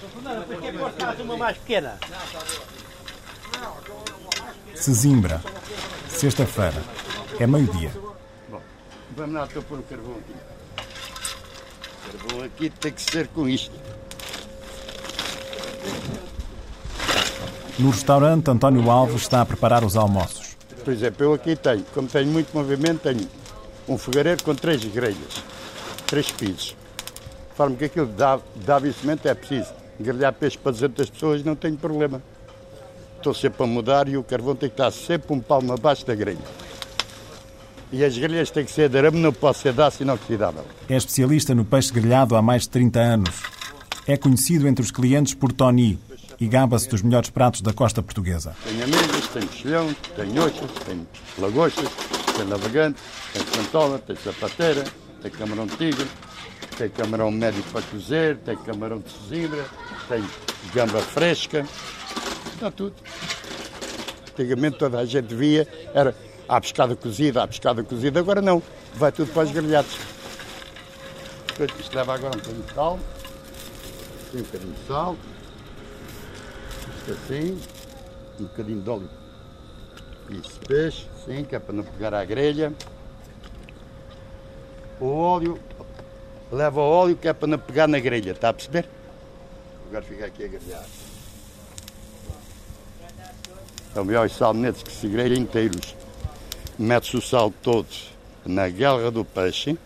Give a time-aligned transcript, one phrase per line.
[0.00, 1.98] Por que cortaste uma mais pequena?
[4.74, 5.42] Sesimbra,
[6.08, 6.82] sexta-feira,
[7.38, 7.92] é meio-dia.
[8.48, 8.62] Bom,
[9.14, 10.34] vamos lá, estou a pôr o carvão aqui.
[12.06, 13.78] O carvão aqui tem que ser com isto.
[17.78, 20.56] No restaurante, António Alves está a preparar os almoços.
[20.82, 23.28] Por exemplo, eu aqui tenho, como tenho muito movimento, tenho
[23.86, 25.44] um fogareiro com três grelhas,
[26.06, 26.74] três pisos.
[27.50, 28.80] De forma que aquilo dá, dá
[29.24, 29.79] é preciso.
[30.00, 32.22] Grelhar peixe para 200 pessoas não tenho problema.
[33.18, 36.14] Estou sempre a mudar e o carvão tem que estar sempre um palmo abaixo da
[36.14, 36.38] grelha.
[37.92, 40.64] E as grelhas têm que ser de arame, não pode ser de aço inoxidável.
[40.88, 43.42] É especialista no peixe grelhado há mais de 30 anos.
[44.06, 45.98] É conhecido entre os clientes por Tony
[46.40, 48.56] e gaba-se dos melhores pratos da costa portuguesa.
[48.64, 51.06] Tenho amêndoas, tenho mexilhão, tenho ochas, tenho
[51.38, 51.88] lagostas,
[52.34, 52.98] tenho navegante,
[53.34, 54.84] tenho santola, tenho sapateira,
[55.20, 56.06] tenho camarão de tigre,
[56.80, 59.66] tenho camarão médio para cozer, tenho camarão de sesimbra,
[60.08, 60.26] tenho
[60.72, 61.66] gamba fresca,
[62.54, 62.94] está tudo.
[64.32, 66.16] Antigamente toda a gente via, era
[66.48, 68.62] à pescada cozida, à pescada cozida, agora não,
[68.94, 69.94] vai tudo para os grelhados.
[71.78, 72.98] Isto leva agora um bocadinho de sal,
[74.32, 75.16] um bocadinho de sal,
[76.96, 77.60] isto assim,
[78.40, 79.10] um bocadinho de óleo.
[80.30, 82.72] Isso, peixe, sim, que é para não pegar a grelha.
[84.98, 85.58] O óleo,
[86.50, 88.86] leva óleo que é para não pegar na grelha, está a perceber?
[89.88, 90.84] Agora fica aqui a grelhar.
[93.92, 95.96] São melhores salmonetes que se grelham inteiros.
[96.78, 97.88] Mete-se o sal todo
[98.46, 99.76] na guelra do peixe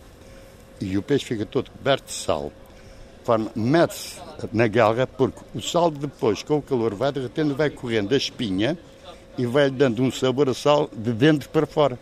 [0.81, 2.53] e o peixe fica todo coberto de sal.
[3.55, 4.21] Mete-se
[4.53, 8.79] na guelra porque o sal depois, com o calor, vai derretendo, vai correndo a espinha
[9.39, 11.99] e vai dando um sabor a sal de dentro para fora.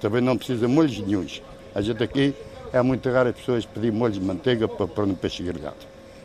[0.00, 1.42] Também não precisa molhos nenhums.
[1.74, 2.34] A gente aqui
[2.74, 5.76] é muito raro as pessoas pedir molhos de manteiga para pôr no peixe grelhado.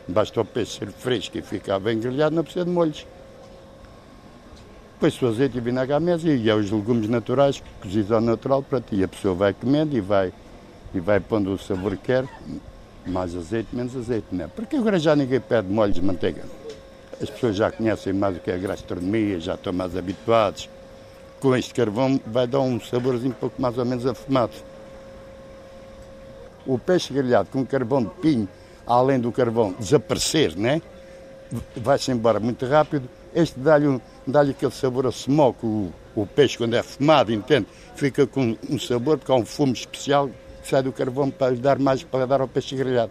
[0.08, 3.06] Basta o peixe ser fresco e ficar bem grelhado, não precisa de molhos.
[4.94, 8.64] Depois o azeite e vinagre à mesa e é os legumes naturais, cozidos ao natural,
[8.64, 9.02] para ti.
[9.04, 10.32] A pessoa vai comendo e vai,
[10.92, 12.24] e vai pondo o sabor que quer,
[13.06, 14.48] mais azeite, menos azeite, não é?
[14.48, 16.42] Porque agora já ninguém pede molhos de manteiga.
[17.22, 20.68] As pessoas já conhecem mais o que é a gastronomia, já estão mais habituados.
[21.38, 24.69] Com este carvão vai dar um saborzinho um pouco mais ou menos afumado.
[26.70, 28.48] O peixe grelhado com carvão de pinho,
[28.86, 30.80] além do carvão desaparecer, né?
[31.76, 33.08] vai-se embora muito rápido.
[33.34, 37.66] Este dá-lhe um, dá aquele sabor a smoke, o, o peixe quando é fumado, entende?
[37.96, 40.30] Fica com um sabor, porque há um fumo especial
[40.62, 43.10] que sai do carvão para lhe dar mais para dar ao peixe grelhado.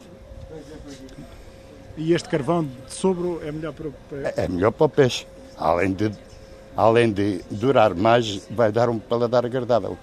[1.98, 4.34] E este carvão de sobro é melhor para o para...
[4.38, 5.28] É melhor para o peixe.
[5.58, 6.12] Além de,
[6.78, 9.98] além de durar mais, vai dar um paladar agradável.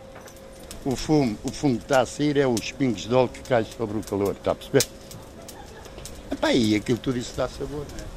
[0.87, 3.67] O fumo, o fumo que está a sair é os pingos de óleo que caem
[3.77, 4.87] sobre o calor, está a perceber?
[6.31, 8.17] Epá, e aquilo tudo isso dá sabor, não é?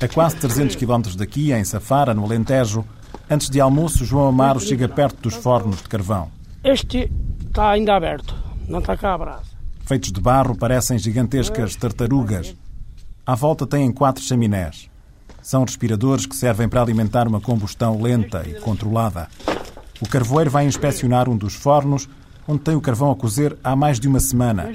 [0.00, 2.84] A quase 300 km daqui, em Safara, no Alentejo,
[3.28, 6.30] antes de almoço, João Amaro chega perto dos fornos de carvão.
[6.62, 7.10] Este
[7.44, 8.32] está ainda aberto,
[8.68, 9.54] não está cá a brasa.
[9.86, 12.54] Feitos de barro, parecem gigantescas tartarugas.
[13.26, 14.90] À volta têm quatro chaminés.
[15.40, 19.28] São respiradores que servem para alimentar uma combustão lenta e controlada.
[19.98, 22.06] O carvoeiro vai inspecionar um dos fornos,
[22.46, 24.72] onde tem o carvão a cozer há mais de uma semana.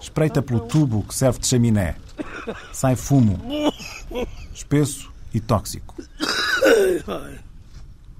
[0.00, 1.96] Espreita pelo tubo que serve de chaminé.
[2.72, 3.36] Sai fumo,
[4.54, 5.96] espesso e tóxico.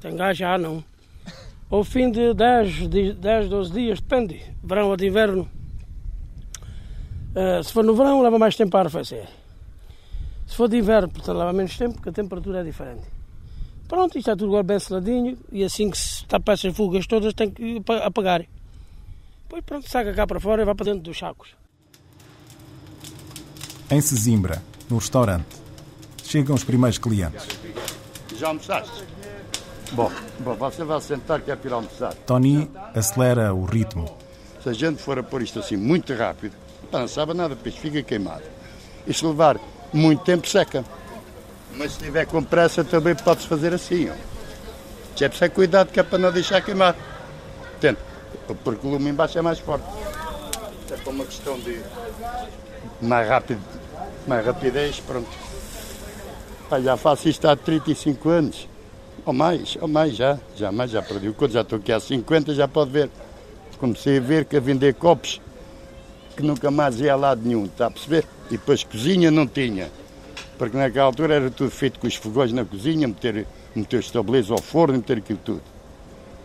[0.00, 0.82] Tem já não.
[1.70, 4.42] Ao fim de 10, de 10 12 dias, depende.
[4.64, 5.48] Verão ou de inverno.
[7.34, 9.28] Eh, se for no verão, leva mais tempo a arrefecer.
[10.48, 13.02] Se for de inverno, portanto, leva menos tempo, porque a temperatura é diferente.
[13.86, 17.32] Pronto, isto está tudo agora bem seladinho e assim que se tapa essas fugas todas
[17.34, 18.44] tem que apa- apagar.
[19.44, 21.50] Depois pronto, saca cá para fora e vai para dentro dos sacos.
[23.90, 25.56] Em Sesimbra, no restaurante,
[26.24, 27.46] chegam os primeiros clientes.
[28.36, 29.04] Já almoçaste?
[29.92, 30.10] Bom,
[30.40, 32.14] bom, você vai sentar que é para almoçar.
[32.26, 34.06] Tony acelera o ritmo.
[34.62, 36.54] Se a gente for a pôr isto assim muito rápido,
[36.92, 38.42] não sabe nada, depois fica queimado.
[39.06, 39.58] E se levar
[39.92, 40.84] muito tempo, seca.
[41.74, 44.10] Mas se tiver com pressa, também pode-se fazer assim.
[44.10, 44.14] Ó.
[45.16, 46.94] Já é preciso cuidado que é para não deixar queimar.
[47.80, 48.00] Tenta,
[48.64, 49.84] porque o lume embaixo é mais forte.
[50.90, 51.80] É para uma questão de
[53.00, 53.60] mais rápido,
[54.26, 55.28] mais rapidez, pronto.
[56.68, 58.68] Pá, já faço isto há 35 anos.
[59.24, 60.38] Ou mais, ou mais já.
[60.56, 63.10] Já mais, já perdi o conto, já estou aqui há 50, já pode ver.
[63.78, 65.40] Comecei a ver que a vender copos
[66.36, 68.24] que nunca mais ia a lado nenhum, está a perceber?
[68.48, 69.90] E depois cozinha não tinha.
[70.56, 74.50] Porque naquela altura era tudo feito com os fogões na cozinha, meter, meter os tabuleiros
[74.50, 75.62] ao forno, meter aquilo tudo.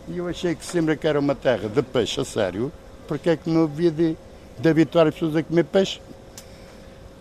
[0.08, 2.72] E eu achei que sempre que era uma terra de peixe a sério,
[3.08, 4.18] porque é que não havia de,
[4.60, 6.02] de habituar as pessoas a comer peixe?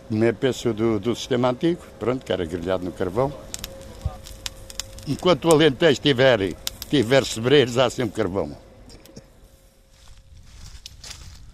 [0.08, 3.32] Comer peixe do, do sistema antigo, pronto, que era grelhado no carvão.
[5.06, 6.54] Enquanto o Alentejo tiver,
[6.90, 8.56] tiver sebreiros, há sempre carvão.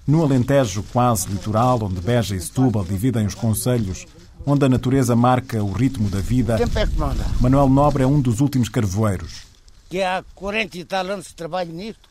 [0.09, 4.07] No Alentejo quase litoral, onde Beja e Setúbal dividem os concelhos,
[4.47, 7.43] onde a natureza marca o ritmo da vida, é.
[7.43, 9.43] Manuel Nobre é um dos últimos carvoeiros.
[9.91, 12.09] Que há 40 e tal anos trabalho nisto,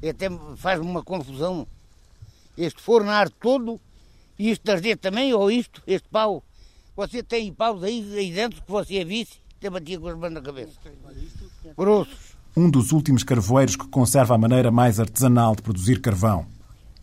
[0.00, 1.66] e até faz-me uma confusão.
[2.56, 3.78] Este forno ar todo,
[4.38, 6.42] e isto arder também, ou isto, este pau.
[6.96, 10.40] Você tem paus aí, aí dentro que você visse, até batia com as mãos na
[10.40, 10.72] cabeça.
[11.76, 12.34] Grossos.
[12.56, 16.53] Um dos últimos carvoeiros que conserva a maneira mais artesanal de produzir carvão.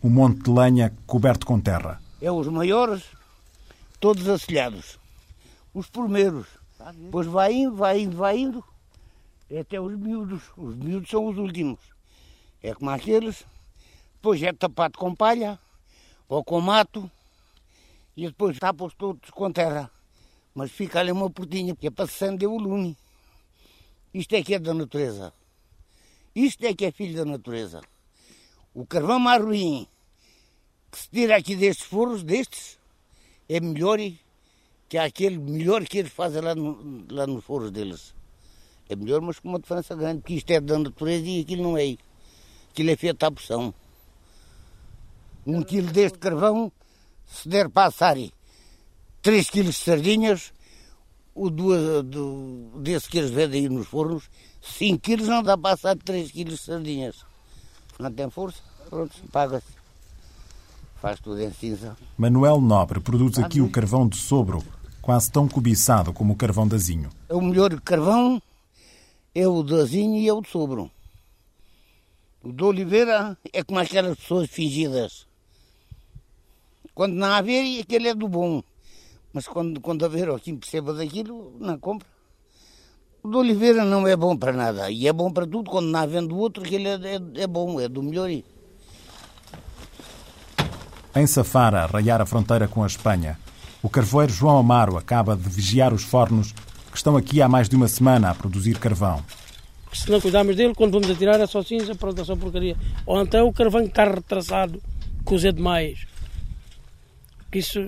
[0.04, 2.02] Um monte de lenha coberto com terra.
[2.20, 3.04] É os maiores,
[4.00, 4.98] todos acelhados.
[5.72, 6.48] Os primeiros.
[6.96, 8.64] Depois vai indo, vai indo, vai indo.
[9.48, 10.42] É até os miúdos.
[10.56, 11.78] Os miúdos são os últimos.
[12.60, 13.44] É como aqueles.
[14.16, 15.56] Depois é tapado com palha
[16.28, 17.08] ou com mato.
[18.16, 19.88] E depois tapa-os todos com terra.
[20.52, 22.96] Mas fica ali uma portinha, que é se acender o lume.
[24.12, 25.32] Isto é que é da natureza.
[26.34, 27.82] Isto é que é filho da natureza.
[28.74, 29.86] O carvão mais ruim
[30.90, 32.78] que se tira aqui destes forros, destes,
[33.48, 33.98] é melhor
[34.88, 38.14] que aquele melhor que eles fazem lá, no, lá nos forros deles.
[38.88, 41.78] É melhor, mas com uma diferença grande, porque isto é da natureza e aquilo não
[41.78, 41.96] é.
[42.70, 43.74] Aquilo é feito à pressão.
[45.46, 46.70] Um quilo deste carvão,
[47.26, 48.16] se der para assar
[49.22, 50.52] 3 quilos de sardinhas,
[51.34, 54.28] o do, do, desse que eles vendem aí nos fornos,
[54.60, 57.31] 5 quilos não dá para assar 3 quilos de sardinhas.
[58.02, 58.58] Não tem força,
[58.90, 59.72] pronto, paga-se.
[61.00, 61.96] Faz tudo em cinza.
[62.18, 64.60] Manuel Nobre produz aqui o carvão de sobro,
[65.00, 67.10] quase tão cobiçado como o carvão de azinho.
[67.28, 68.42] O melhor carvão
[69.32, 70.90] é o de azinho e é o de sobro.
[72.42, 75.24] O de oliveira é como aquelas pessoas fingidas.
[76.92, 78.64] Quando não há ver, aquele é do bom.
[79.32, 82.08] Mas quando, quando haver ou quem perceba daquilo, não compra.
[83.22, 84.90] O de oliveira não é bom para nada.
[84.90, 85.70] E é bom para tudo.
[85.70, 88.28] Quando não há vendo outro, aquele é, é, é bom, é do melhor.
[91.14, 93.38] Em Safara, a raiar a fronteira com a Espanha,
[93.80, 96.52] o carvoeiro João Amaro acaba de vigiar os fornos
[96.90, 99.22] que estão aqui há mais de uma semana a produzir carvão.
[99.92, 102.76] Se não cuidarmos dele, quando vamos atirar é só cinza, pronto, é só porcaria.
[103.06, 104.82] Ou então o carvão que está retraçado,
[105.24, 106.06] cozer demais.
[107.52, 107.78] Que isso,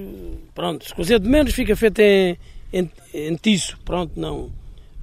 [0.55, 2.39] pronto, se cozer de menos fica feito em,
[2.73, 4.51] em, em tiço, pronto, não.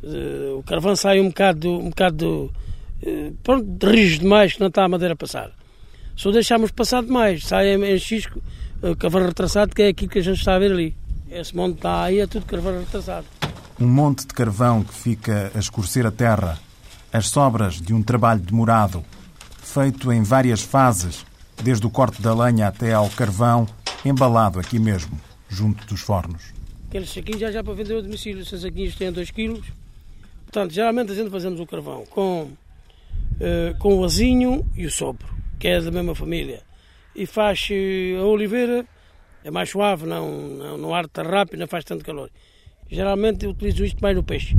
[0.03, 2.51] Uh, o carvão sai um bocado, um bocado
[3.03, 5.53] uh, pronto, rígido demais, que não está a madeira passada.
[6.17, 8.41] Se o deixarmos passar demais, sai em, em xisco,
[8.81, 10.95] o carvão retraçado, que é aquilo que a gente está a ver ali.
[11.29, 13.27] Esse monte está aí, é tudo carvão retraçado.
[13.79, 16.59] Um monte de carvão que fica a escurecer a terra,
[17.13, 19.03] as sobras de um trabalho demorado,
[19.61, 21.25] feito em várias fases,
[21.63, 23.67] desde o corte da lenha até ao carvão,
[24.03, 26.53] embalado aqui mesmo, junto dos fornos.
[26.89, 29.65] Aqueles saquinhos já já para vender ao domicílio, esses saquinhos têm 2 quilos.
[30.51, 35.33] Portanto, geralmente a gente fazemos o carvão com, uh, com o azinho e o sopro,
[35.57, 36.61] que é da mesma família.
[37.15, 38.85] E faz uh, a oliveira,
[39.45, 42.29] é mais suave, não, não, não arde rápido, não faz tanto calor.
[42.89, 44.57] Geralmente utilizo isto mais no peixe.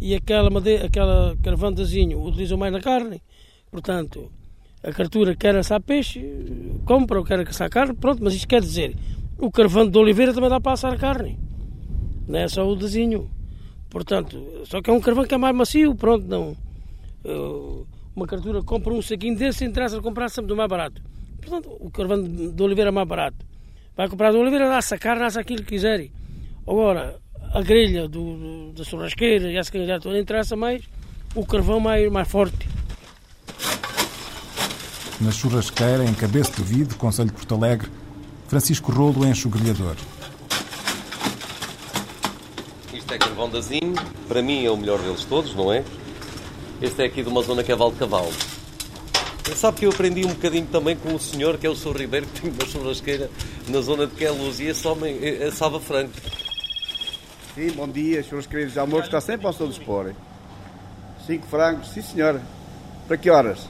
[0.00, 3.22] E aquela, madeira, aquela carvão de azinho utilizo mais na carne.
[3.70, 4.28] Portanto,
[4.82, 6.20] a cartura quer assar peixe,
[6.84, 8.96] compra ou quer assar carne, pronto, mas isto quer dizer,
[9.38, 11.38] o carvão de oliveira também dá para assar carne,
[12.26, 13.30] não é só o desenho.
[13.92, 16.56] Portanto, só que é um carvão que é mais macio, pronto, não.
[18.16, 21.02] Uma cartura compra um saquinho desse, interessa comprar sempre do mais barato.
[21.42, 23.44] Portanto, o carvão de oliveira é mais barato.
[23.94, 26.08] Vai comprar de oliveira, assa carne, assa aquilo que quiser.
[26.66, 27.20] Agora,
[27.52, 30.82] a grelha do, do, da churrasqueira e essa coisa toda interessa mais
[31.34, 32.66] o carvão mais, mais forte.
[35.20, 37.90] Na churrasqueira, em Cabeça de Vide, Conselho de Porto Alegre,
[38.48, 39.96] Francisco Rolo enche o grelhador.
[42.92, 43.94] Isto é carvão de azinho,
[44.28, 45.82] para mim é o melhor deles todos, não é?
[46.80, 48.30] Este é aqui de uma zona que é Val de Cavalo.
[49.56, 51.96] Sabe que eu aprendi um bocadinho também com o senhor, que é o Sr.
[51.96, 53.30] Ribeiro, que tem uma churrasqueira
[53.68, 56.12] na zona de Queluz, e esse homem é, é Salva Franco.
[57.54, 60.12] Sim, bom dia, churrasqueira de almoço está sempre ao seu dispor.
[61.26, 62.42] Cinco frangos, sim senhora.
[63.08, 63.68] Para que horas?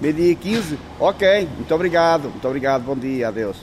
[0.00, 0.78] Meio-dia e 15?
[1.00, 3.56] Ok, muito obrigado, muito obrigado, bom dia, adeus.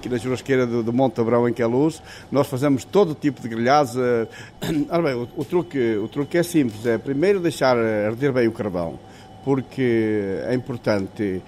[0.00, 2.02] Aqui na churrasqueira do, do Monte Abrão, em Queluz,
[2.32, 3.96] nós fazemos todo tipo de grelhados.
[3.96, 4.26] Uh,
[4.88, 8.52] ora bem, o, o, truque, o truque é simples, é primeiro deixar arder bem o
[8.52, 8.98] carvão,
[9.44, 11.42] porque é importante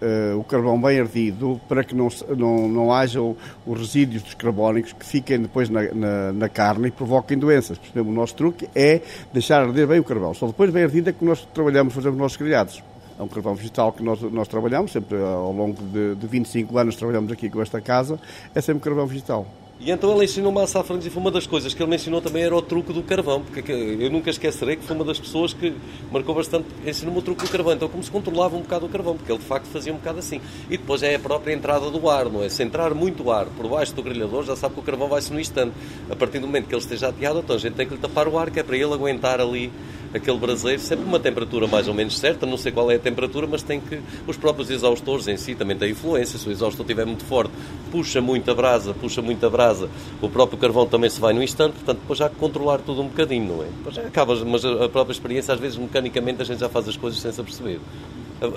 [0.00, 4.32] uh, o carvão bem ardido para que não, não, não haja o, os resíduos dos
[4.32, 7.76] carbónicos que fiquem depois na, na, na, carne e provoquem doenças.
[7.76, 10.32] Por o nosso truque é deixar arder bem o carvão.
[10.32, 12.82] Só depois bem ardido é que nós trabalhamos, fazemos os nossos grelhados.
[13.20, 16.96] É um carvão vegetal que nós, nós trabalhamos, sempre ao longo de, de 25 anos
[16.96, 18.18] trabalhamos aqui com esta casa,
[18.54, 19.46] é sempre carvão vegetal.
[19.78, 22.22] E então ele ensinou-me a frangos e foi uma das coisas que ele me ensinou
[22.22, 25.54] também era o truque do carvão, porque eu nunca esquecerei que foi uma das pessoas
[25.54, 25.74] que
[26.10, 29.16] marcou bastante, ensinou-me o truque do carvão, então como se controlava um bocado o carvão,
[29.16, 30.38] porque ele de facto fazia um bocado assim.
[30.68, 32.48] E depois é a própria entrada do ar, não é?
[32.48, 35.40] Se entrar muito ar por baixo do grelhador, já sabe que o carvão vai-se no
[35.40, 35.72] instante.
[36.10, 38.28] A partir do momento que ele esteja ateado, então a gente tem que lhe tapar
[38.28, 39.72] o ar, que é para ele aguentar ali
[40.14, 43.46] aquele braseiro, sempre uma temperatura mais ou menos certa, não sei qual é a temperatura,
[43.46, 44.00] mas tem que.
[44.26, 46.38] Os próprios exaustores em si também têm influência.
[46.38, 47.52] Se o exaustor estiver muito forte,
[47.90, 49.88] puxa muita brasa, puxa muita brasa,
[50.20, 53.56] o próprio carvão também se vai no instante, portanto, depois já controlar tudo um bocadinho,
[53.56, 53.66] não é?
[53.66, 56.96] Depois já acabas, mas a própria experiência, às vezes, mecanicamente, a gente já faz as
[56.96, 57.78] coisas sem se aperceber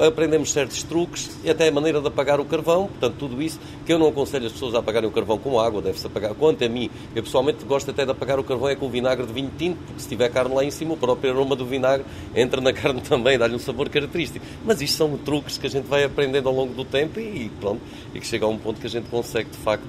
[0.06, 3.92] aprendemos certos truques e até a maneira de apagar o carvão, portanto, tudo isso que
[3.92, 6.34] eu não aconselho as pessoas a apagarem o carvão com água, deve-se apagar.
[6.34, 9.34] Quanto a mim, eu pessoalmente gosto até de apagar o carvão é com vinagre de
[9.34, 12.62] vinho tinto, porque se tiver carne lá em cima, o próprio aroma do vinagre entra
[12.62, 14.46] na carne também, dá-lhe um sabor característico.
[14.66, 17.82] Mas isto são truques que a gente vai aprendendo ao longo do tempo e pronto,
[18.14, 19.88] e que chega a um ponto que a gente consegue, de facto,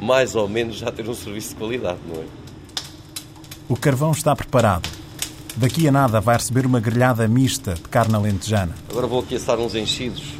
[0.00, 2.26] mais ou menos já ter um serviço de qualidade, não é?
[3.68, 5.03] O carvão está preparado.
[5.56, 8.74] Daqui a nada vai receber uma grelhada mista de carne alentejana.
[8.90, 10.34] Agora vou aqui assar uns enchidos.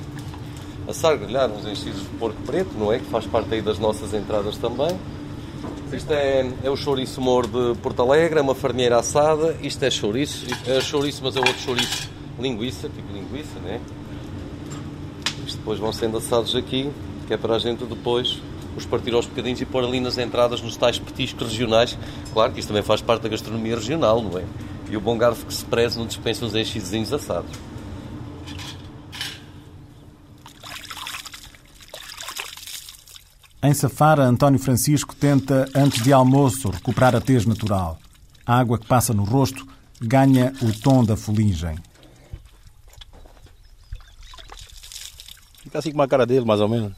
[0.89, 2.99] Assar, grelhar uns enchidos de porco preto, não é?
[2.99, 4.99] Que faz parte aí das nossas entradas também.
[5.93, 9.57] Isto é, é o chouriço mor de Porto Alegre, é uma farinheira assada.
[9.63, 13.81] Isto é chouriço, é chouriço, mas é outro chouriço linguiça, tipo linguiça, né?
[15.47, 16.91] Isto depois vão sendo assados aqui,
[17.29, 18.43] que é para a gente depois
[18.77, 21.97] os partir aos bocadinhos e pôr ali nas entradas nos tais petiscos regionais.
[22.33, 24.43] Claro que isto também faz parte da gastronomia regional, não é?
[24.91, 27.51] E o bom garfo que se preze não dispensa uns enchizinhos assados.
[33.63, 37.99] Em Safara, António Francisco tenta, antes de almoço, recuperar a tez natural.
[38.45, 39.67] A água que passa no rosto
[39.99, 41.79] ganha o tom da fuligem.
[45.63, 46.93] Fica assim com a cara dele, mais ou menos.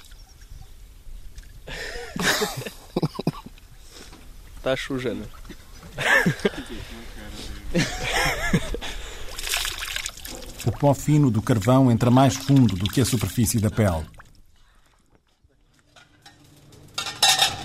[4.60, 5.24] tá suja, né?
[10.66, 14.04] O pó fino do carvão entra mais fundo do que a superfície da pele.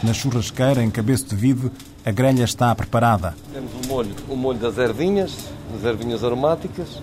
[0.03, 1.72] Na churrasqueira, em cabeço de vide,
[2.06, 3.36] a grelha está preparada.
[3.51, 5.36] Temos o molho, o molho das ervinhas,
[5.74, 7.01] das ervinhas aromáticas.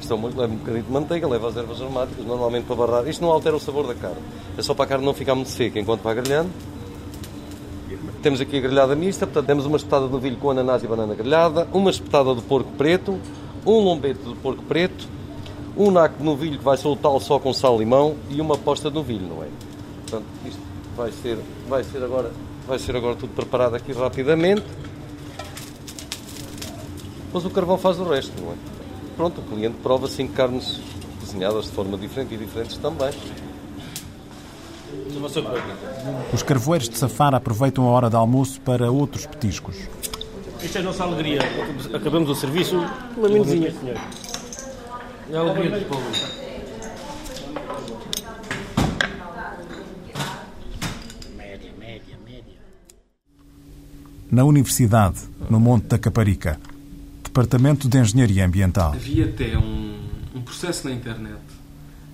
[0.00, 2.76] Isto é um molho leva um bocadinho de manteiga, leva as ervas aromáticas, normalmente para
[2.76, 3.08] barrar.
[3.08, 4.22] Isto não altera o sabor da carne.
[4.56, 6.50] É só para a carne não ficar muito seca enquanto vai grelhando.
[8.26, 11.14] Temos aqui a grelhada mista, portanto temos uma espetada de novilho com ananás e banana
[11.14, 13.20] grelhada, uma espetada de porco preto,
[13.64, 15.06] um lombete de porco preto,
[15.76, 18.88] um naco de novilho que vai soltá-lo só com sal e limão e uma posta
[18.88, 19.48] de novilho, não é?
[20.00, 20.60] Portanto, isto
[20.96, 22.32] vai ser, vai ser, agora,
[22.66, 24.64] vai ser agora tudo preparado aqui rapidamente.
[27.26, 28.56] Depois o carvão faz o resto, não é?
[29.16, 30.80] Pronto, o cliente prova cinco carnes
[31.20, 33.10] cozinhadas de forma diferente e diferentes também.
[36.32, 39.76] Os carvoeiros de Safara aproveitam a hora de almoço para outros petiscos.
[40.62, 41.40] Isto é a nossa alegria.
[41.94, 42.76] Acabamos o serviço.
[43.16, 43.96] Uma minuzinha, senhor.
[45.30, 46.36] É a alegria dos povos.
[51.36, 52.58] Média, média, média.
[54.30, 56.58] Na Universidade, no Monte da Caparica,
[57.22, 58.92] Departamento de Engenharia Ambiental.
[58.92, 59.98] Havia até um,
[60.34, 61.36] um processo na internet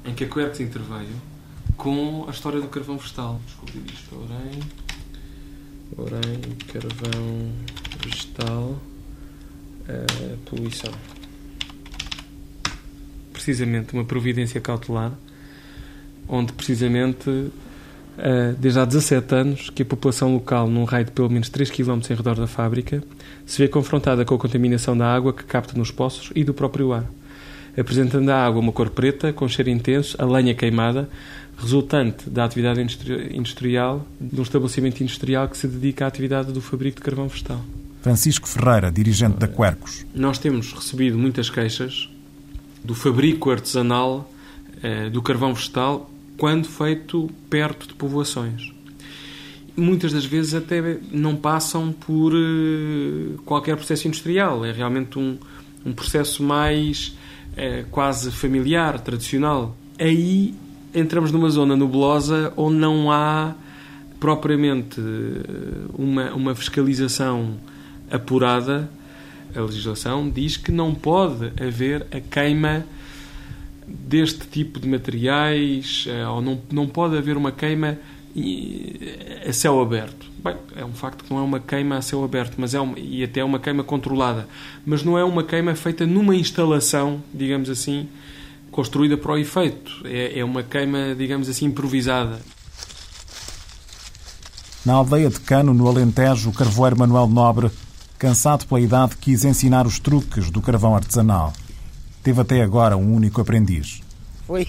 [0.04, 1.31] em que a Quercus interveio
[1.76, 3.40] com a história do carvão vegetal.
[3.46, 4.60] Desculpe isto, orem.
[5.96, 6.40] Orem,
[6.72, 7.52] carvão
[8.02, 8.78] vegetal,
[9.88, 10.92] uh, poluição.
[13.32, 15.12] Precisamente uma providência cautelar,
[16.28, 21.30] onde precisamente uh, desde há 17 anos que a população local, num raio de pelo
[21.30, 23.02] menos 3 km em redor da fábrica,
[23.44, 26.92] se vê confrontada com a contaminação da água que capta nos poços e do próprio
[26.92, 27.04] ar,
[27.76, 31.08] apresentando à água uma cor preta, com cheiro intenso, a lenha queimada,
[31.62, 32.80] resultante da atividade
[33.32, 37.60] industrial, de um estabelecimento industrial que se dedica à atividade do fabrico de carvão vegetal.
[38.02, 40.04] Francisco Ferreira, dirigente da Quercos.
[40.12, 42.10] Nós temos recebido muitas queixas
[42.84, 44.28] do fabrico artesanal
[44.82, 48.72] eh, do carvão vegetal quando feito perto de povoações.
[49.76, 55.38] Muitas das vezes até não passam por eh, qualquer processo industrial, é realmente um,
[55.86, 57.16] um processo mais
[57.56, 59.76] eh, quase familiar, tradicional.
[59.96, 60.52] Aí
[60.94, 63.54] entramos numa zona nublosa onde não há
[64.20, 67.56] propriamente eh, uma, uma fiscalização
[68.10, 68.88] apurada.
[69.54, 72.86] A legislação diz que não pode haver a queima
[73.86, 77.98] deste tipo de materiais, eh, ou não, não pode haver uma queima
[78.36, 80.30] eh, a céu aberto.
[80.42, 82.98] Bem, é um facto que não é uma queima a céu aberto, mas é uma,
[82.98, 84.48] e até é uma queima controlada,
[84.84, 88.08] mas não é uma queima feita numa instalação, digamos assim,
[88.72, 89.92] construída para o efeito.
[90.04, 92.40] É, é uma queima, digamos assim, improvisada.
[94.84, 97.70] Na aldeia de Cano, no Alentejo, o carvoeiro Manuel Nobre,
[98.18, 101.52] cansado pela idade, quis ensinar os truques do carvão artesanal.
[102.20, 104.00] Teve até agora um único aprendiz.
[104.44, 104.66] Foi.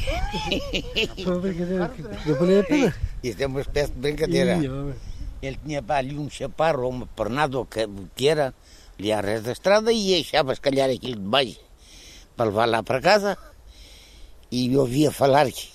[1.23, 2.95] Foi uma brincadeira que não valia a pena.
[3.23, 4.59] Isso é uma espécie de brincadeira.
[5.41, 8.53] Ele tinha ali um chaparro ou uma pernada ou que que era,
[8.99, 11.59] ali à rés da estrada, e deixava se calhar aquilo de baixo
[12.35, 13.37] para levar lá para casa.
[14.55, 15.67] E ouvia falar que,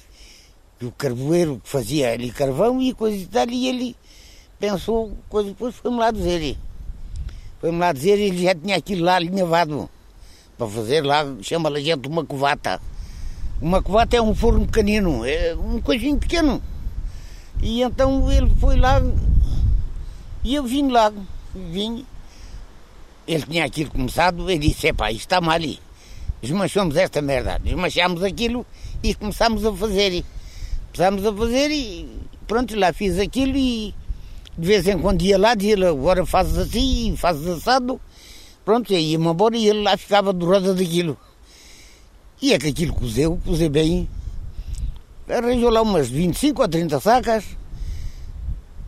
[0.79, 3.97] que o carvoeiro fazia ali carvão e coisa e tal, e ele
[4.57, 6.57] pensou, coisa, depois foi-me lá dizer.
[7.61, 9.91] Foi-me lá dizer, ele já tinha aquilo lá alinhavado
[10.57, 12.81] para fazer lá, chama a gente uma covata.
[13.61, 16.63] Uma covata é um forno pequenino, é um coisinho pequeno.
[17.61, 19.03] E então ele foi lá
[20.45, 21.13] e eu vim lá,
[21.53, 22.07] vim.
[23.27, 25.81] Ele tinha aquilo começado, ele disse, epá, isto está mal ali.
[26.41, 28.65] Desmanchamos esta merda, desmanchámos aquilo
[29.03, 30.25] e começámos a fazer.
[30.93, 32.09] Começámos a fazer e
[32.47, 33.95] pronto, lá fiz aquilo e
[34.57, 38.01] de vez em quando ia lá, dizia agora fazes assim, fazes assado.
[38.65, 41.17] Pronto, aí ia-me embora e ele lá ficava do roda daquilo.
[42.41, 44.09] E é que aquilo cozeu, cozeu bem.
[45.29, 47.45] Arranjou lá umas 25 ou 30 sacas.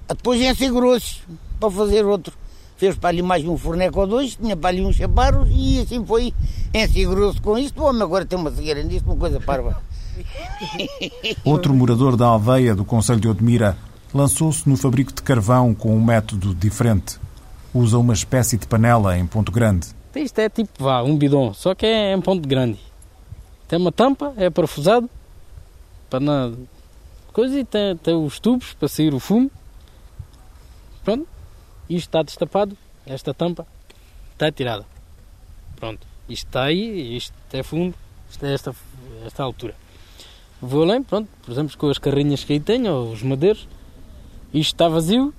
[0.08, 1.18] Depois ensegurou-se
[1.58, 2.39] para fazer outro.
[2.80, 6.02] Fez para ali mais um forneco ou dois, tinha para ali uns chaparros e assim
[6.02, 6.32] foi.
[6.72, 7.78] Ensegurou-se com isto.
[7.78, 9.82] O homem agora tem uma cegueira nisto, uma coisa parva.
[11.44, 13.76] Outro morador da aldeia do Conselho de Odmira
[14.14, 17.20] lançou-se no fabrico de carvão com um método diferente.
[17.74, 19.88] Usa uma espécie de panela em ponto grande.
[20.14, 22.78] Isto é tipo, vá, um bidon, só que é em ponto grande.
[23.68, 25.08] Tem uma tampa, é parafusado,
[26.08, 26.50] para na
[27.30, 29.50] coisa, e tem, tem os tubos para sair o fumo.
[31.04, 31.26] Pronto,
[31.90, 33.66] isto está destapado, esta tampa
[34.32, 34.86] está tirada.
[35.76, 37.94] Pronto, isto está aí, isto é fundo,
[38.30, 38.74] isto é esta,
[39.26, 39.74] esta altura.
[40.62, 43.66] Vou além, pronto, por exemplo, com as carrinhas que aí tenho, ou os madeiros,
[44.54, 45.34] isto está vazio,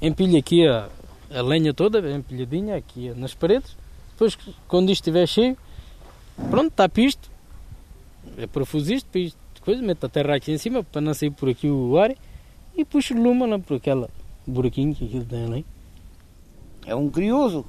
[0.00, 0.88] empilho aqui a,
[1.30, 3.76] a lenha toda, empilhadinha aqui nas paredes.
[4.12, 5.56] Depois, quando isto estiver cheio,
[6.50, 7.30] pronto, tapa isto,
[8.38, 11.30] é parafuso isto, para isto, coisa, meto a terra aqui em cima para não sair
[11.30, 12.14] por aqui o ar
[12.76, 14.08] e puxo luma lá por aquela
[14.46, 15.66] buraquinho que aquilo tem ali.
[16.86, 17.64] É um curioso.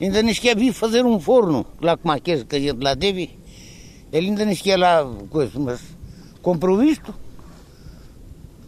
[0.00, 3.30] Ainda nem sequer vi fazer um forno, lá como aquele que a gente lá teve.
[4.12, 5.80] Ele ainda nem sequer lá, coisa, mas
[6.42, 7.14] comprou isto,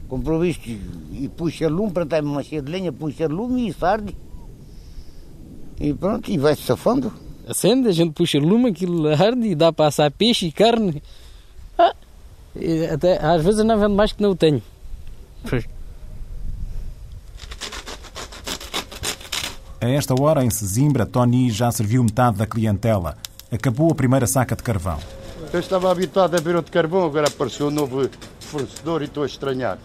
[0.09, 4.16] comprou isto e, puxa lume para estar uma cheia de lenha, puxa lume e sarde.
[5.79, 7.12] E pronto, e vai-se safando.
[7.47, 11.03] Acende, a gente puxa lume, aquilo arde e dá para assar peixe e carne.
[11.77, 11.94] Ah,
[12.57, 14.62] e até, às vezes não vendo mais que não o tenho.
[19.85, 23.18] A esta hora, em Sesimbra, Tony já serviu metade da clientela.
[23.53, 24.99] Acabou a primeira saca de carvão.
[25.53, 28.09] Eu estava habituado a ver outro carvão, agora apareceu um novo
[28.40, 29.77] fornecedor e estou a estranhar.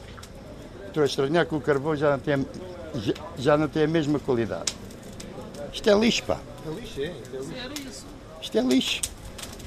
[0.88, 2.48] Estou a estranhar que o carvão já não tem,
[2.96, 4.74] já, já não tem a mesma qualidade.
[5.74, 6.38] Isto é lixo, pá.
[6.66, 7.14] É lixo, é.
[7.62, 8.06] Era isso.
[8.42, 9.02] Isto é lixo.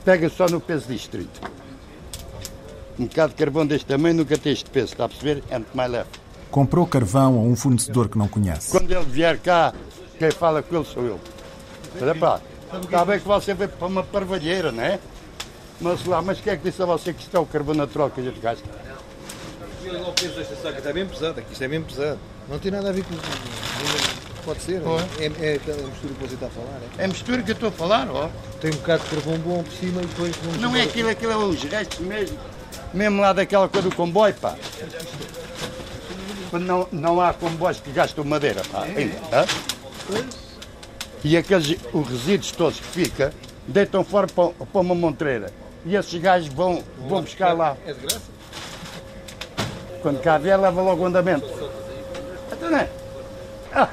[0.03, 1.42] Pega só no peso distrito.
[2.99, 5.45] Um bocado de carvão deste tamanho nunca tem este peso, está a perceber?
[5.51, 6.09] É muito mais leve.
[6.51, 8.71] Comprou carvão a um fornecedor que não conhece.
[8.71, 9.75] Quando ele vier cá,
[10.18, 11.20] quem fala com ele sou eu.
[12.01, 12.40] Olha pá,
[12.83, 14.98] está bem que você veio para uma parvalheira, não é?
[15.81, 18.11] Mas lá, mas quem é que disse a você que isto é o carvão natural
[18.11, 18.64] que a gente gasta?
[19.85, 22.18] O peso desta saca, está bem pesado, aqui isto é mesmo pesado.
[22.48, 23.14] Não tem nada a ver com.
[24.44, 24.98] Pode ser, Pô.
[24.98, 26.81] é, é aquela mistura que você está a falar.
[26.98, 27.03] É?
[27.03, 28.29] É a mistura que eu estou a falar, ó.
[28.61, 30.37] Tem um bocado de carvão bom por cima e depois.
[30.42, 32.38] vamos Não é aquilo, aquilo é os restos mesmo.
[32.92, 34.57] Mesmo lá daquela coisa do comboio, pá.
[36.53, 38.83] Não, não há comboios que gastam madeira, pá.
[38.83, 39.46] Ainda, hã?
[41.24, 43.32] E aqueles os resíduos todos que fica,
[43.66, 45.52] deitam fora para, para uma montreira.
[45.84, 47.76] E esses gajos vão, vão buscar lá.
[47.86, 48.32] É de graça?
[50.00, 51.46] Quando cá vier, leva logo o andamento.
[52.52, 52.88] Então, não é?
[53.72, 53.88] Ah,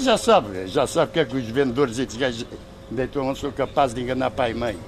[0.00, 2.46] já sabe, já sabe o que é que os vendedores e esses gajos
[2.90, 4.78] deitam, não sou capaz de enganar pai e mãe.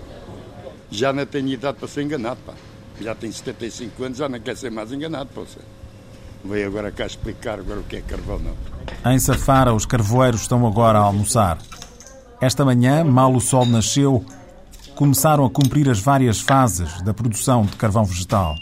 [0.91, 2.55] Já não tenho idade para ser enganado, pá.
[3.01, 5.43] Já tenho 75 anos, já não quer ser mais enganado, pá.
[6.49, 9.13] Veio agora cá explicar agora o que é carvão, não.
[9.13, 11.59] Em Safara, os carvoeiros estão agora a almoçar.
[12.41, 14.25] Esta manhã, mal o sol nasceu,
[14.95, 18.57] começaram a cumprir as várias fases da produção de carvão vegetal.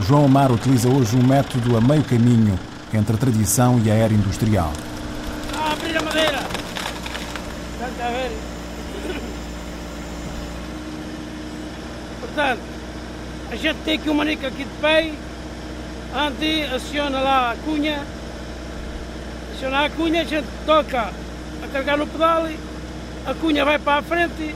[0.00, 2.58] João Amar utiliza hoje um método a meio caminho
[2.92, 4.72] entre a tradição e a era industrial.
[5.56, 6.38] Ah, abrir a madeira!
[7.80, 8.32] Está a ver?
[12.20, 12.60] Portanto,
[13.50, 15.12] a gente tem aqui um manico aqui de pé,
[16.14, 18.02] onde aciona lá a cunha,
[19.54, 21.10] aciona a cunha, a gente toca
[21.62, 22.48] a carregar no pedal,
[23.26, 24.54] a cunha vai para a frente,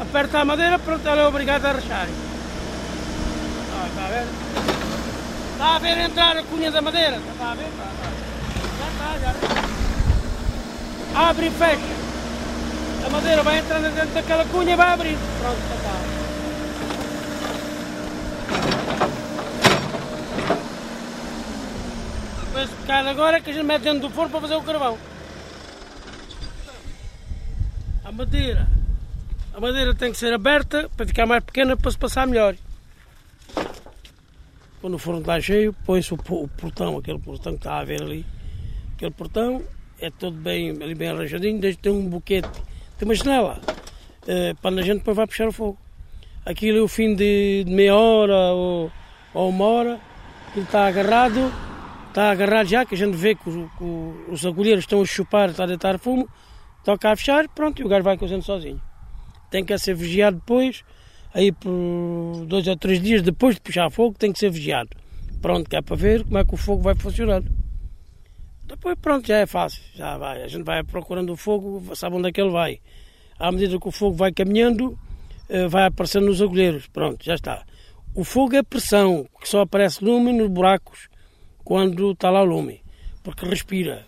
[0.00, 2.08] aperta a madeira, pronto, ela é obrigada a rachar.
[3.74, 4.26] Ah, está a ver?
[5.52, 7.16] Está a ver entrar a cunha da madeira?
[7.16, 7.68] Está a ver?
[8.78, 9.32] Já está, já.
[11.28, 12.02] Abre e fecha.
[13.06, 15.18] A madeira vai entrando dentro daquela cunha e vai abrir.
[15.40, 16.11] Pronto, está.
[22.62, 24.96] Depois cai agora que a gente mete dentro do forno para fazer o carvão.
[28.04, 28.68] A madeira.
[29.52, 32.54] A madeira tem que ser aberta para ficar mais pequena para se passar melhor.
[34.80, 38.24] Quando o forno está cheio, põe-se o, portão, aquele portão que está a ver ali.
[38.94, 39.64] Aquele portão
[39.98, 42.48] é todo bem, ali bem arranjadinho, desde tem um buquete,
[42.96, 43.60] tem uma janela,
[44.26, 45.78] eh, para a gente depois vai puxar o fogo.
[46.44, 48.92] Aquilo é o fim de, de meia hora ou,
[49.34, 50.00] ou uma hora,
[50.54, 51.52] ele está agarrado,
[52.12, 53.84] está agarrado já, que a gente vê que, os- que
[54.30, 56.28] os agulheiros estão a chupar, está a deitar fumo,
[56.84, 58.80] toca a fechar, pronto, e o gajo vai cozendo sozinho.
[59.50, 60.82] Tem que ser vigiado depois,
[61.34, 64.90] aí por dois ou três dias depois de puxar fogo, tem que ser vigiado.
[65.40, 67.42] Pronto, que é para ver como é que o fogo vai funcionar.
[68.64, 70.42] Depois, pronto, já é fácil, já vai.
[70.42, 72.78] A gente vai procurando o fogo, sabe onde é que ele vai.
[73.38, 74.96] À medida que o fogo vai caminhando,
[75.48, 76.86] eh, vai aparecendo nos agulheiros.
[76.86, 77.64] Pronto, já está.
[78.14, 81.08] O fogo é pressão, que só aparece lume nos buracos
[81.64, 82.80] quando está lá o lume,
[83.22, 84.04] porque respira.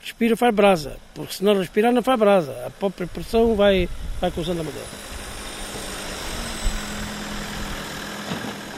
[0.00, 2.52] Respira faz brasa, porque se não respirar não faz brasa.
[2.66, 3.88] A própria pressão vai,
[4.20, 4.86] vai causando a madeira.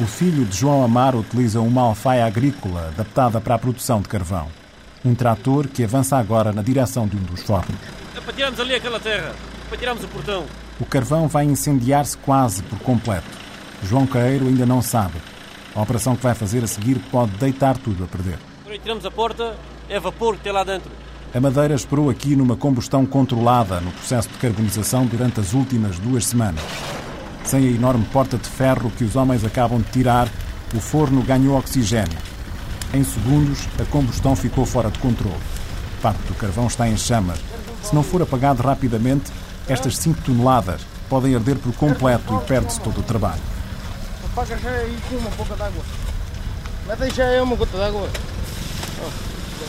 [0.00, 4.48] O filho de João Amaro utiliza uma alfaia agrícola adaptada para a produção de carvão.
[5.04, 7.76] Um trator que avança agora na direção de um dos fornos.
[8.16, 9.34] É para tirarmos ali aquela terra,
[9.68, 10.46] para tirarmos o portão.
[10.80, 13.28] O carvão vai incendiar-se quase por completo.
[13.82, 15.20] João Caeiro ainda não sabe.
[15.74, 18.38] A operação que vai fazer a seguir pode deitar tudo a perder.
[18.64, 19.56] Quando tiramos a porta,
[19.88, 20.90] é vapor que tem lá dentro.
[21.32, 26.26] A madeira esperou aqui numa combustão controlada no processo de carbonização durante as últimas duas
[26.26, 26.64] semanas.
[27.44, 30.28] Sem a enorme porta de ferro que os homens acabam de tirar,
[30.74, 32.18] o forno ganhou oxigênio.
[32.92, 35.38] Em segundos, a combustão ficou fora de controle.
[36.02, 37.38] Parte do carvão está em chamas.
[37.82, 39.30] Se não for apagado rapidamente,
[39.68, 43.40] estas 5 toneladas podem arder por completo e perde-se todo o trabalho.
[44.32, 45.82] Apaga já aí com uma pouca d'água.
[46.86, 48.08] Mete aí já aí uma gota d'água.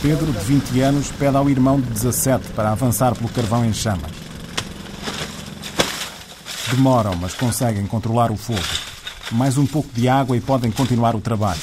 [0.01, 4.11] Pedro, de 20 anos, pede ao irmão de 17 para avançar pelo carvão em chamas.
[6.69, 8.61] Demoram, mas conseguem controlar o fogo.
[9.31, 11.59] Mais um pouco de água e podem continuar o trabalho.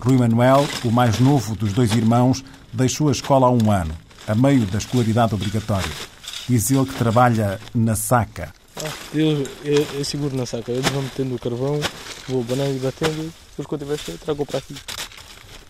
[0.00, 3.94] Rui Manuel, o mais novo dos dois irmãos, deixou a escola há um ano,
[4.26, 5.90] a meio da escolaridade obrigatória.
[6.48, 8.57] Diz ele que trabalha na saca.
[9.14, 11.80] Eu, eu, eu seguro na saca, eles vão metendo o carvão,
[12.28, 14.76] vou banando e batendo, depois quando tiver cheio, trago para aqui.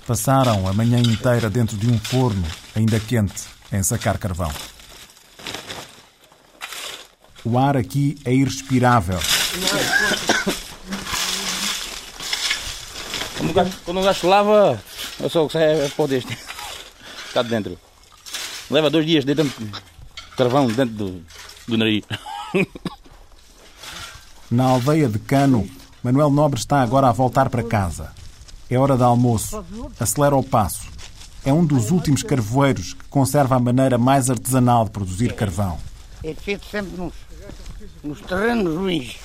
[0.06, 4.52] Passaram a manhã inteira dentro de um forno, ainda quente, em sacar carvão.
[7.44, 9.18] O ar aqui é irrespirável.
[13.38, 14.82] Quando o gajo, quando o gajo lava,
[15.20, 16.36] eu só sai é pó deste.
[17.32, 17.78] Cá de dentro.
[18.68, 19.48] Leva dois dias dentro
[20.36, 21.24] carvão dentro do,
[21.68, 22.02] do nariz.
[24.50, 25.68] Na aldeia de Cano,
[26.02, 28.12] Manuel Nobre está agora a voltar para casa.
[28.70, 29.62] É hora de almoço.
[30.00, 30.88] Acelera o passo.
[31.44, 35.78] É um dos últimos carvoeiros que conserva a maneira mais artesanal de produzir carvão.
[36.24, 37.12] É feito sempre nos,
[38.02, 39.16] nos terrenos ruins.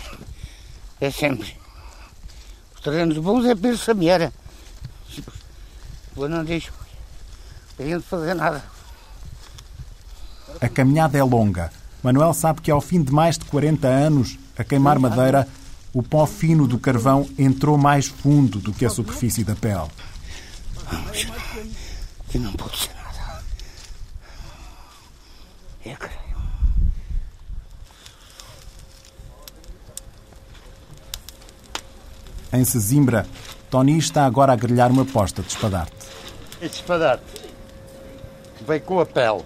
[1.00, 1.56] É sempre.
[2.76, 4.32] Os terrenos bons é pelo Sameira.
[6.18, 6.72] Eu não deixo
[7.80, 8.64] a gente fazer nada.
[10.60, 11.72] A caminhada é longa.
[12.04, 15.48] Manuel sabe que ao fim de mais de 40 anos a queimar madeira,
[15.94, 19.90] o pó fino do carvão entrou mais fundo do que a superfície da pele.
[22.30, 23.44] Que não pode ser nada.
[25.86, 26.24] É, caralho.
[32.52, 33.26] Em Sesimbra,
[33.70, 35.94] Tony está agora a grelhar uma posta de espadarte.
[36.62, 37.24] Este espadarte
[38.68, 39.44] vem com a pele.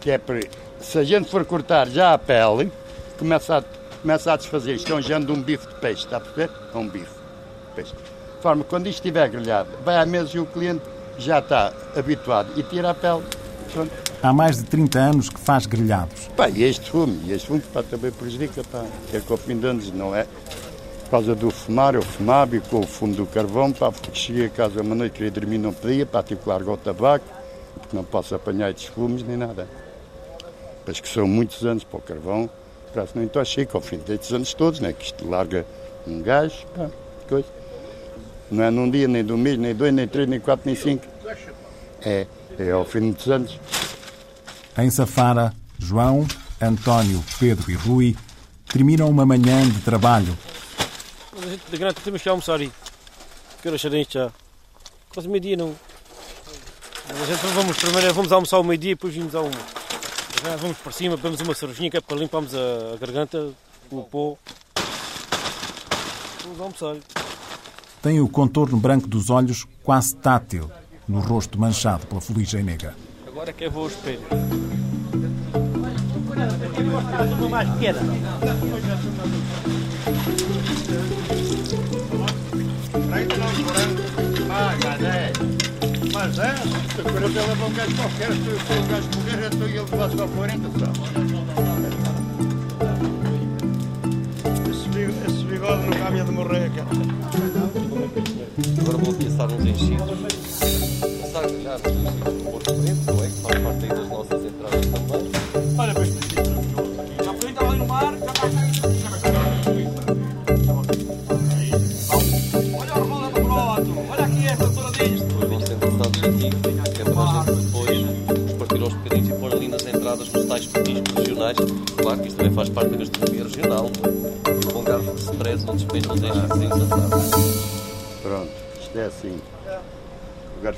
[0.00, 0.40] Que é para.
[0.80, 2.70] Se a gente for cortar já a pele,
[3.18, 3.62] começa a,
[4.00, 4.74] começa a desfazer.
[4.74, 6.50] Isto é um género de um bife de peixe, está a perceber?
[6.74, 7.92] É um bife de peixe.
[7.92, 10.82] De forma que quando isto estiver grelhado, vai à mesa e o cliente
[11.18, 13.22] já está habituado e tira a pele.
[13.72, 13.92] Pronto.
[14.22, 16.28] Há mais de 30 anos que faz grelhados.
[16.36, 18.84] Pá, e este fumo, e este fumo pá, também prejudica, pá.
[19.12, 20.26] É que ao fim de anos não é?
[21.04, 24.46] Por causa do fumar, eu fumava e com o fumo do carvão, pá, porque cheguei
[24.46, 27.24] a casa uma noite, queria dormir, não podia, pá, tive que largar o tabaco,
[27.74, 29.68] porque não posso apanhar estes fumos nem nada.
[30.84, 32.50] Pois que são muitos anos para o carvão,
[32.96, 34.90] prazo não intoxica ao fim destes anos todos, né?
[34.90, 35.66] que isto larga
[36.06, 36.88] um gás, pá,
[37.28, 37.46] coisa.
[38.50, 40.74] Não é num dia, nem de um mês, nem dois, nem três, nem quatro, nem
[40.74, 41.04] cinco.
[42.00, 42.26] É,
[42.58, 43.60] é ao fim dos anos.
[44.78, 46.26] Em Safara, João,
[46.58, 48.16] António, Pedro e Rui
[48.66, 50.36] terminam uma manhã de trabalho.
[51.34, 52.72] Mas a gente de grande temos que almoçar aí.
[53.60, 54.30] Que horas serem isto já?
[55.12, 55.74] Quase meio-dia não.
[57.08, 59.75] Mas a gente vamos primeiro vamos almoçar ao meio-dia e depois vimos ao uma.
[60.46, 63.50] Já vamos para cima, bebemos uma cervejinha que é para limparmos a, garganta,
[63.90, 64.36] o pó.
[66.44, 66.96] Vamos almoçar.
[68.00, 70.70] Tem o contorno branco dos olhos quase tátil,
[71.08, 72.94] no rosto manchado pela fuligem negra.
[73.26, 74.20] Agora é que eu vou ao espelho.
[77.50, 78.00] Mais pequena.
[86.12, 86.54] Mas é,
[87.02, 89.76] for eu levar um gajo qualquer, se eu for um gajo morrer, eu estou e
[89.76, 90.86] ele levar só 40 só.
[94.70, 96.88] Esse bi- Esse bigode não cabe a de morrer, cara.
[98.80, 100.06] Agora vou pensar uns enchidos.
[101.22, 101.78] Pensar que já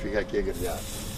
[0.09, 1.08] fica aqui a grelhar.